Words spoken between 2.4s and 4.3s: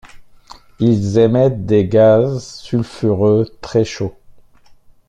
sulfureux très chauds.